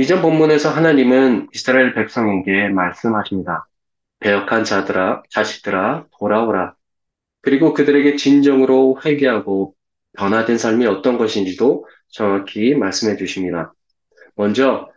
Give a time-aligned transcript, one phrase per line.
[0.00, 3.68] 이전 본문에서 하나님은 이스라엘 백성에게 말씀하십니다.
[4.20, 6.74] 배역한 자들아, 자식들아, 돌아오라.
[7.42, 9.74] 그리고 그들에게 진정으로 회개하고
[10.16, 13.74] 변화된 삶이 어떤 것인지도 정확히 말씀해 주십니다.
[14.36, 14.88] 먼저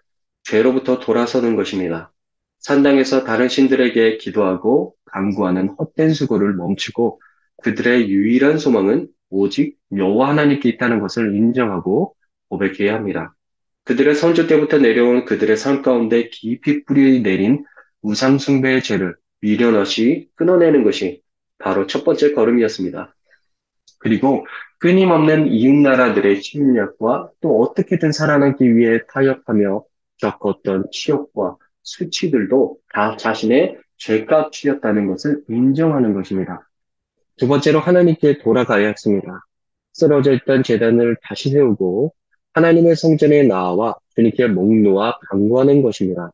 [0.44, 2.13] 죄로부터 돌아서는 것입니다.
[2.59, 7.20] 산당에서 다른 신들에게 기도하고 강구하는 헛된 수고를 멈추고
[7.61, 12.16] 그들의 유일한 소망은 오직 여호와 하나님께 있다는 것을 인정하고
[12.47, 13.35] 고백해야 합니다.
[13.85, 17.65] 그들의 선조 때부터 내려온 그들의 삶 가운데 깊이 뿌리 내린
[18.01, 21.21] 우상 숭배의 죄를 미련 없이 끊어내는 것이
[21.57, 23.13] 바로 첫 번째 걸음이었습니다.
[23.99, 24.45] 그리고
[24.79, 29.83] 끊임없는 이웃 나라들의 침략과 또 어떻게든 살아남기 위해 타협하며
[30.17, 36.69] 겪었던 치욕과 수치들도 다 자신의 죄값이었다는 것을 인정하는 것입니다.
[37.38, 39.45] 두 번째로 하나님께 돌아가야 했습니다.
[39.93, 42.13] 쓰러져 있던 재단을 다시 세우고
[42.53, 46.31] 하나님의 성전에 나와 주님께 목 놓아 강구하는 것입니다.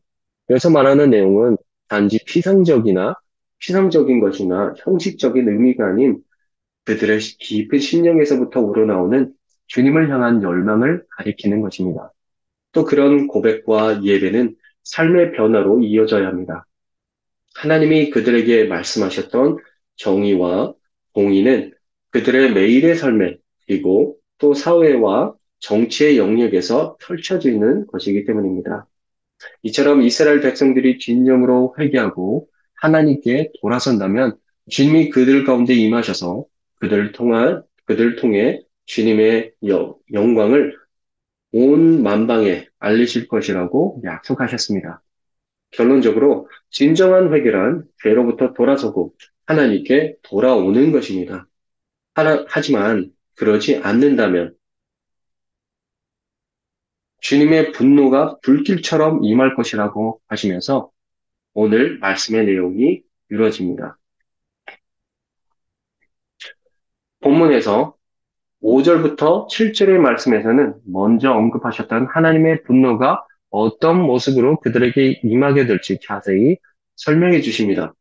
[0.50, 1.56] 여기서 말하는 내용은
[1.88, 3.14] 단지 피상적이나
[3.58, 6.22] 피상적인 것이나 형식적인 의미가 아닌
[6.84, 9.32] 그들의 깊은 심령에서부터 우러나오는
[9.66, 12.12] 주님을 향한 열망을 가리키는 것입니다.
[12.72, 16.66] 또 그런 고백과 예배는 삶의 변화로 이어져야 합니다.
[17.54, 19.58] 하나님이 그들에게 말씀하셨던
[19.96, 20.74] 정의와
[21.12, 21.72] 공의는
[22.10, 28.86] 그들의 매일의 삶에 그리고 또 사회와 정치의 영역에서 펼쳐지는 것이기 때문입니다.
[29.62, 34.36] 이처럼 이스라엘 백성들이 진정으로 회개하고 하나님께 돌아선다면
[34.68, 36.44] 주님이 그들 가운데 임하셔서
[36.76, 39.52] 그들을 통한 그들을 통해 주님의
[40.12, 40.76] 영광을
[41.52, 45.02] 온 만방에 알리실 것이라고 약속하셨습니다.
[45.72, 49.14] 결론적으로 진정한 회개란 죄로부터 돌아서고
[49.46, 51.46] 하나님께 돌아오는 것입니다.
[52.48, 54.54] 하지만 그러지 않는다면
[57.20, 60.90] 주님의 분노가 불길처럼 임할 것이라고 하시면서
[61.54, 63.98] 오늘 말씀의 내용이 이루어집니다.
[67.20, 67.94] 본문에서
[68.62, 76.56] 5절부터 7절의 말씀에서는 먼저 언급하셨던 하나님의 분노가 어떤 모습으로 그들에게 임하게 될지 자세히
[76.96, 77.94] 설명해 주십니다.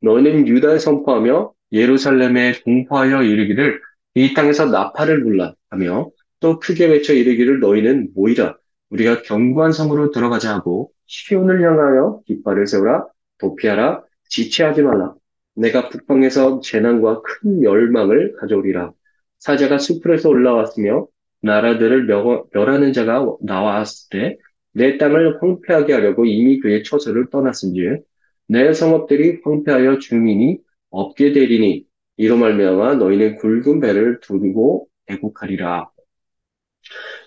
[0.00, 3.80] 너희는 유다에 선포하며 예루살렘에 공포하여 이르기를
[4.14, 6.10] 이 땅에서 나팔을 불라 하며
[6.44, 8.58] 또 크게 외쳐 이르기를 너희는 모이라.
[8.90, 13.06] 우리가 견고한 성으로 들어가자 하고 시온을 향하여 깃발을 세우라.
[13.38, 14.04] 도피하라.
[14.28, 15.14] 지체하지 말라.
[15.54, 18.92] 내가 북방에서 재난과 큰 멸망을 가져오리라.
[19.38, 21.06] 사자가 숲에서 올라왔으며
[21.40, 22.06] 나라들을
[22.52, 24.38] 멸하는 자가 나왔을 때
[24.76, 28.02] 내 땅을 황폐하게 하려고 이미 그의 처소를 떠났은지
[28.48, 30.58] 내 성읍들이 황폐하여 주민이
[30.90, 31.86] 없게 되리니
[32.18, 35.93] 이로 말미암아 너희는 굵은 배를 두고 애국하리라.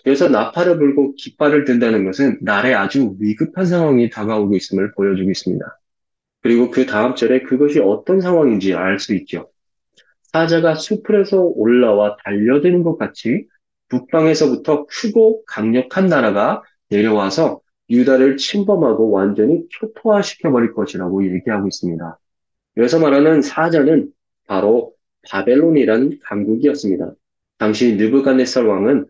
[0.08, 5.66] 그래서 나팔을 불고 깃발을 든다는 것은 날에 아주 위급한 상황이 다가오고 있음을 보여주고 있습니다.
[6.42, 9.50] 그리고 그 다음 절에 그것이 어떤 상황인지 알 수 있죠.
[10.32, 13.48] 사자가 숲에서 올라와 달려드는 것 같이
[13.90, 22.18] 북방에서부터 크고 강력한 나라가 내려와서 유다를 침범하고 완전히 초토화시켜버릴 것이라고 얘기하고 있습니다.
[22.78, 24.08] 여기서 말하는 사자는
[24.48, 24.94] 바로
[25.30, 27.12] 바벨론이라는 강국이었습니다.
[27.58, 29.06] 당시 느부갓네살 왕은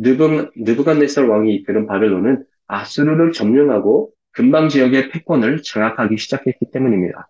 [0.00, 7.28] 느부, 느부갓네살 왕이 이끄는 바벨론은 아수르를 점령하고 근방 지역의 패권을 장악하기 시작했기 때문입니다.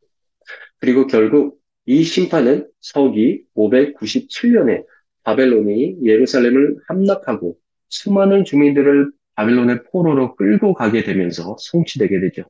[0.78, 4.84] 그리고 결국 이 심판은 서기 597년에
[5.25, 7.56] 바벨론이 예루살렘을 함락하고
[7.88, 12.44] 수많은 주민들을 바벨론의 포로로 끌고 가게 되면서 성취되게 되죠.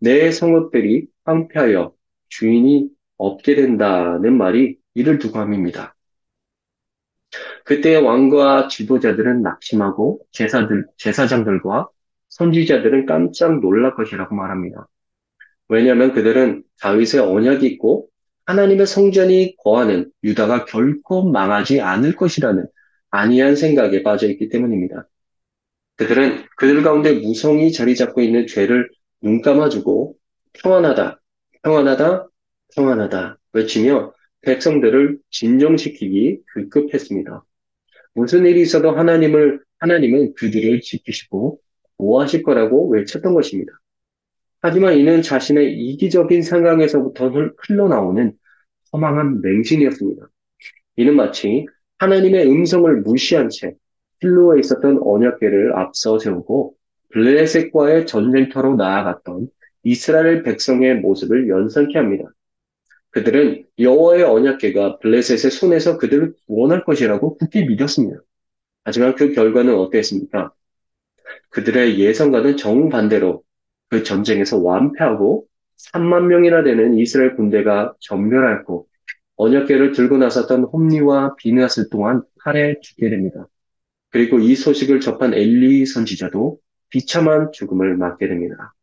[0.00, 1.92] 내 성읍들이 황폐하여
[2.30, 5.94] 주인이 없게 된다는 말이 이를 두고 함입니다.
[7.64, 11.88] 그때 왕과 지도자들은 낙심하고 제사들, 제사장들과
[12.28, 14.88] 선지자들은 깜짝 놀랄 것이라고 말합니다.
[15.68, 18.08] 왜냐하면 그들은 다윗의 언약이 있고
[18.46, 22.66] 하나님의 성전이 거하는 유다가 결코 망하지 않을 것이라는
[23.10, 25.06] 안이한 생각에 빠져 있기 때문입니다.
[25.96, 28.88] 그들은 그들 가운데 무성이 자리 잡고 있는 죄를
[29.20, 30.16] 눈 감아주고
[30.54, 31.20] 평안하다,
[31.62, 32.28] 평안하다,
[32.74, 34.12] 평안하다 외치며
[34.42, 37.44] 백성들을 진정시키기 급급했습니다.
[38.14, 41.60] 무슨 일이 있어도 하나님을, 하나님은 그들을 지키시고
[41.98, 43.72] 보호하실 거라고 외쳤던 것입니다.
[44.62, 48.32] 하지만 이는 자신의 이기적인 상황에서부터 흘러나오는
[48.92, 50.28] 허망한 맹신이었습니다.
[50.96, 51.66] 이는 마치
[51.98, 53.74] 하나님의 음성을 무시한 채
[54.20, 56.74] 실로에 있었던 언약궤를 앞서 세우고
[57.10, 59.48] 블레셋과의 전쟁터로 나아갔던
[59.82, 62.24] 이스라엘 백성의 모습을 연상케 합니다.
[63.10, 68.20] 그들은 여호와의 언약궤가 블레셋의 손에서 그들을 구원할 것이라고 굳게 믿었습니다.
[68.84, 70.52] 하지만 그 결과는 어땠습니까?
[71.50, 73.42] 그들의 예상과는 정반대로
[73.88, 75.46] 그 전쟁에서 완패하고
[75.92, 78.86] 3만 명이나 되는 이스라엘 군대가 전멸하였고
[79.36, 83.48] 언약궤를 들고 나섰던 홈리와 비느하스 또한 칼에 죽게 됩니다.
[84.10, 86.58] 그리고 이 소식을 접한 엘리 선지자도
[86.90, 88.74] 비참한 죽음을 맞게 됩니다.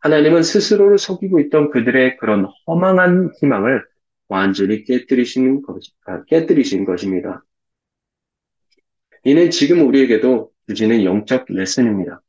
[0.00, 3.84] 하나님은 스스로를 속이고 있던 그들의 그런 허망한 희망을
[4.28, 7.44] 완전히 깨뜨리신, 것, 아, 깨뜨리신 것입니다.
[9.24, 12.22] 이는 지금 우리에게도 주지는 영적 레슨입니다.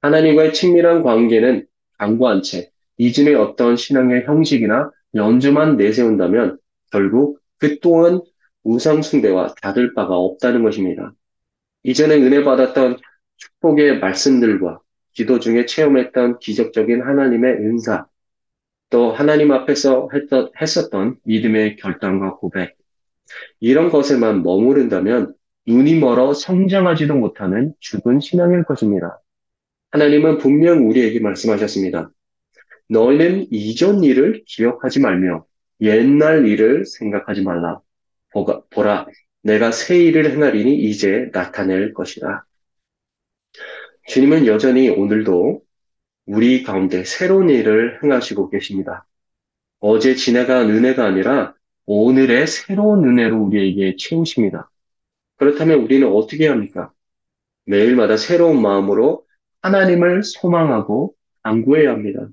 [0.00, 1.66] 하나님과의 친밀한 관계는
[1.98, 6.58] 강구한 채 이전의 어떤 신앙의 형식이나 연주만 내세운다면
[6.90, 8.20] 결국 그 또한
[8.62, 11.12] 우상숭배와 닫을 바가 없다는 것입니다.
[11.82, 12.98] 이전에 은혜 받았던
[13.36, 14.80] 축복의 말씀들과
[15.14, 18.06] 기도 중에 체험했던 기적적인 하나님의 은사,
[18.90, 22.76] 또 하나님 앞에서 했던, 했었던 믿음의 결단과 고백,
[23.60, 25.34] 이런 것에만 머무른다면
[25.66, 29.20] 눈이 멀어 성장하지도 못하는 죽은 신앙일 것입니다.
[29.92, 32.10] 하나님은 분명 우리에게 말씀하셨습니다.
[32.88, 35.46] 너희는 이전 일을 기억하지 말며
[35.80, 37.80] 옛날 일을 생각하지 말라.
[38.70, 39.06] 보라,
[39.42, 42.44] 내가 새 일을 행하리니 이제 나타낼 것이다.
[44.06, 45.62] 주님은 여전히 오늘도
[46.26, 49.06] 우리 가운데 새로운 일을 행하시고 계십니다.
[49.80, 51.54] 어제 지나간 은혜가 아니라
[51.86, 54.70] 오늘의 새로운 은혜로 우리에게 채우십니다.
[55.36, 56.92] 그렇다면 우리는 어떻게 합니까?
[57.66, 59.26] 매일마다 새로운 마음으로
[59.62, 62.28] 하나님을 소망하고 안구해야 합니다.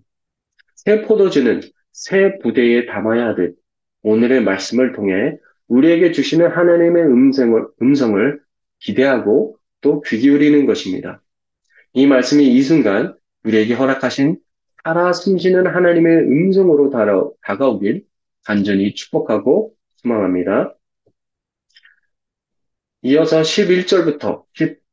[0.76, 3.58] 새 포도주는 새 부대에 담아야 하듯
[4.04, 5.38] 오늘의 말씀을 통해
[5.68, 8.42] 우리에게 주시는 하나님의 음성을, 음성을
[8.80, 11.22] 기대하고 또 귀 기울이는 것입니다.
[11.94, 14.38] 이 말씀이 이 순간 우리에게 허락하신
[14.84, 16.90] 살아 숨쉬는 하나님의 음성으로
[17.42, 18.06] 다가오길
[18.46, 20.76] 간절히 축복하고 소망합니다.
[23.04, 24.44] 이어서 11절부터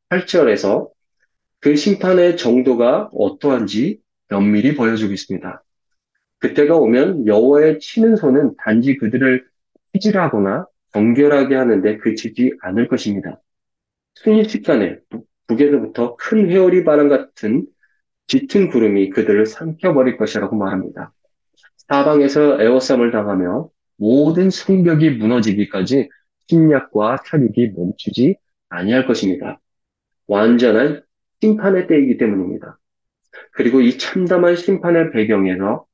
[0.09, 0.89] 18절에서
[1.59, 5.63] 그 심판의 정도가 어떠한지 면밀히 보여주고 있습니다.
[6.39, 9.45] 그때가 오면 여호와의 치는 손은 단지 그들을
[9.93, 13.41] 휘질하거나 정결하게 하는데 그치지 않을 것입니다.
[14.15, 14.97] 순식간에
[15.49, 17.65] 북에서부터 큰 회오리 바람 같은
[18.27, 21.11] 짙은 구름이 그들을 삼켜버릴 것이라고 말합니다.
[21.89, 26.09] 사방에서 에워쌈을 당하며 모든 성벽이 무너지기까지
[26.47, 28.37] 침략과 탈육이 멈추지
[28.69, 29.59] 아니할 것입니다.
[30.27, 31.03] 완전한
[31.41, 32.77] 심판의 때이기 때문입니다.
[33.51, 35.85] 그리고 이 참담한 심판의 배경에서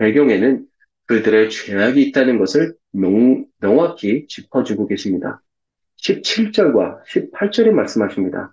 [0.00, 0.66] 배경에는
[1.06, 5.40] 그들의 죄악이 있다는 것을 명, 명확히 짚어주고 계십니다.
[6.02, 8.52] 17절과 18절에 말씀하십니다.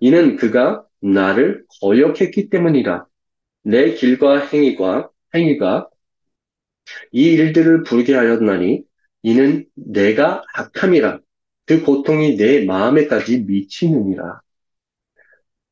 [0.00, 3.06] 이는 그가 나를 거역했기 때문이라.
[3.62, 5.88] 내 길과 행위가, 행위가
[7.12, 8.82] 이 일들을 부르게 하였나니
[9.22, 11.20] 이는 내가 악함이라.
[11.66, 14.40] 그 고통이 내 마음에까지 미치느니라.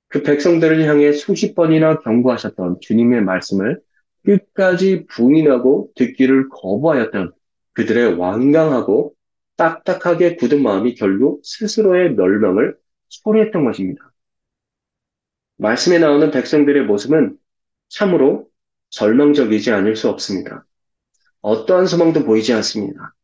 [0.08, 3.80] 그 백성들을 향해 수십 번이나 경고하셨던 주님의 말씀을
[4.24, 7.32] 끝까지 부인하고 듣기를 거부하였던
[7.72, 9.14] 그들의 완강하고
[9.56, 12.76] 딱딱하게 굳은 마음이 결국 스스로의 멸망을
[13.08, 14.12] 초래했던 것입니다.
[15.56, 17.36] 말씀에 나오는 백성들의 모습은
[17.88, 18.48] 참으로
[18.90, 20.64] 절망적이지 않을 수 없습니다.
[21.40, 23.14] 어떠한 소망도 보이지 않습니다.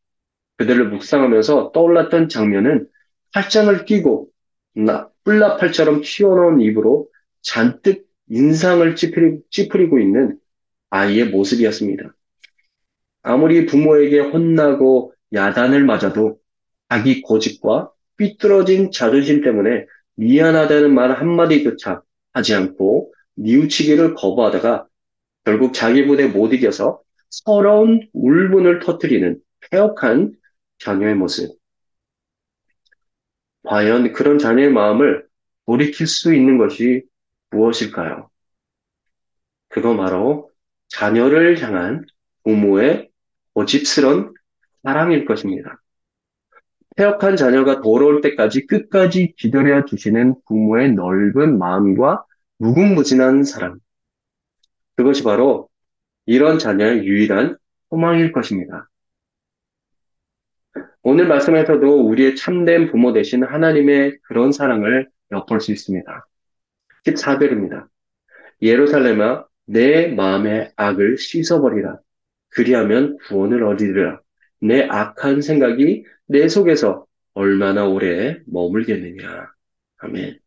[0.56, 2.88] 그들을 묵상하면서 떠올랐던 장면은
[3.32, 4.28] 팔짱을 끼고
[5.25, 7.09] 뿔나팔처럼 튀어나온 입으로
[7.42, 10.38] 잔뜩 인상을 찌푸리, 고 있는
[10.90, 12.14] 아이의 모습이었습니다.
[13.23, 16.38] 아무리 부모에게 혼나고 야단을 맞아도
[16.88, 22.02] 자기 고집과 삐뚤어진 자존심 때문에 미안하다는 말 한마디조차
[22.33, 24.87] 하지 않고 뉘우치기를 거부하다가
[25.44, 29.40] 결국 자기 부대 못 이겨서 서러운 울분을 터뜨리는
[29.71, 30.33] 폐역한
[30.78, 31.59] 자녀의 모습.
[33.64, 35.26] 과연 그런 자녀의 마음을
[35.66, 37.04] 돌이킬 수 있는 것이
[37.50, 38.30] 무엇일까요?
[39.68, 40.50] 그거 바로
[40.88, 42.04] 자녀를 향한
[42.44, 43.11] 부모의
[43.54, 44.35] 고집스런
[44.83, 45.80] 사랑일 것입니다.
[46.96, 52.24] 폐역한 자녀가 돌아올 때까지 끝까지 기다려 주시는 부모의 넓은 마음과
[52.58, 53.78] 무궁무진한 사랑.
[54.96, 55.68] 그것이 바로
[56.26, 57.56] 이런 자녀의 유일한
[57.90, 58.88] 소망일 것입니다.
[61.02, 66.26] 오늘 말씀에서도 우리의 참된 부모 되신 하나님의 그런 사랑을 엿볼 수 있습니다.
[67.06, 67.86] 14절입니다.
[68.62, 71.98] 예루살렘아 내 마음의 악을 씻어버리라.
[72.50, 74.20] 그리하면 구원을 얻으리라.
[74.64, 77.04] 내 악한 생각이 내 속에서
[77.35, 79.52] 얼마나 오래 머물겠느냐.
[79.99, 80.38] 아멘.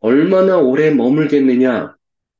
[0.00, 1.94] 얼마나 오래 머물겠느냐.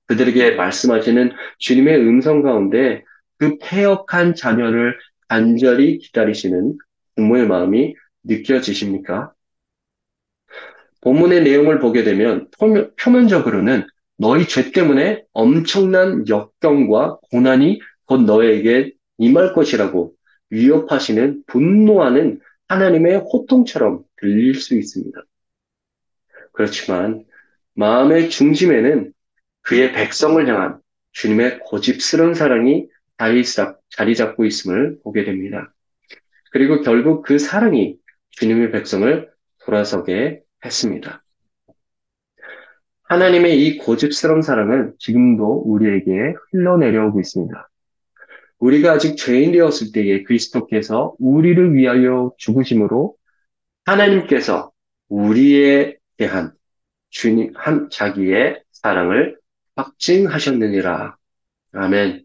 [0.06, 3.04] 그들에게 말씀하시는 주님의 음성 가운데
[3.38, 6.76] 그 폐역한 자녀를 간절히 기다리시는
[7.14, 7.94] 부모의 마음이
[8.25, 9.32] 느껴지십니까?
[11.02, 19.54] 본문의 내용을 보게 되면 표면, 표면적으로는 너희 죄 때문에 엄청난 역경과 고난이 곧 너에게 임할
[19.54, 20.14] 것이라고
[20.52, 25.18] 위협하시는 분노하는 하나님의 호통처럼 들릴 수 있습니다.
[26.52, 27.25] 그렇지만
[27.75, 29.12] 마음의 중심에는
[29.62, 30.78] 그의 백성을 향한
[31.12, 32.88] 주님의 고집스러운 사랑이
[33.90, 35.73] 자리 잡고 있음을 보게 됩니다.
[36.50, 37.97] 그리고 결국 그 사랑이
[38.30, 39.30] 주님의 백성을
[39.64, 41.23] 돌아서게 했습니다.
[43.04, 47.68] 하나님의 이 고집스러운 사랑은 지금도 우리에게 흘러내려오고 있습니다.
[48.62, 53.16] 우리가 아직 죄인 되었을 때에 그리스도께서 우리를 위하여 죽으심으로
[53.85, 54.71] 하나님께서
[55.09, 56.52] 우리에 대한
[57.11, 59.37] 주님 한 자기의 사랑을
[59.75, 61.16] 확증하셨느니라.
[61.73, 62.25] 아멘.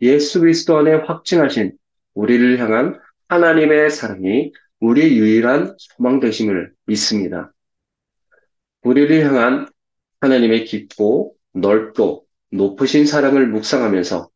[0.00, 1.78] 예수 그리스도 안에 확증하신
[2.14, 7.52] 우리를 향한 하나님의 사랑이 우리의 유일한 소망 되심을 믿습니다.
[8.82, 9.68] 우리를 향한
[10.20, 14.30] 하나님의 깊고 넓고 높으신 사랑을 묵상하면서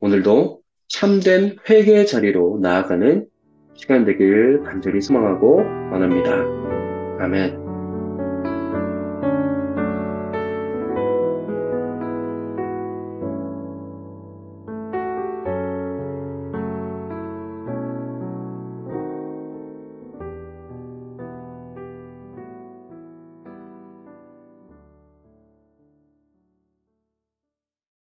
[0.00, 3.26] 오늘도 참된 회개의 자리로 나아가는
[3.74, 5.56] 시간 되길 간절히 소망하고
[5.92, 6.32] 원합니다.
[7.20, 7.67] 아멘.